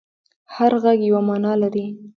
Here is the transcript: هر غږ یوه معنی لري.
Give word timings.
هر 0.55 0.71
غږ 0.83 0.99
یوه 1.09 1.21
معنی 1.27 1.53
لري. 1.61 1.85